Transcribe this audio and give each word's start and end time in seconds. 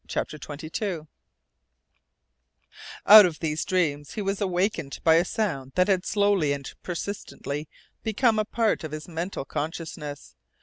CHAPTER 0.07 0.39
TWENTY 0.39 0.71
TWO 0.71 1.07
Out 3.05 3.23
of 3.27 3.37
these 3.37 3.63
dreams 3.63 4.13
he 4.15 4.21
was 4.23 4.41
awakened 4.41 4.97
by 5.03 5.13
a 5.13 5.23
sound 5.23 5.73
that 5.75 5.87
had 5.87 6.07
slowly 6.07 6.53
and 6.53 6.73
persistently 6.81 7.69
become 8.01 8.39
a 8.39 8.45
part 8.45 8.83
of 8.83 8.93
his 8.93 9.07
mental 9.07 9.45
consciousness. 9.45 10.33